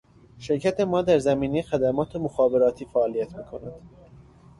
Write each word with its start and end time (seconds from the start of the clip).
شرکت 0.39 0.79
ما 0.81 1.01
در 1.01 1.19
زمینه 1.19 1.61
خدمات 1.61 2.15
مخابراتی 2.15 2.85
فعالیت 2.85 3.35
میکند 3.35 3.71